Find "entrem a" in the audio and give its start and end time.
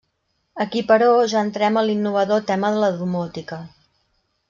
1.49-1.85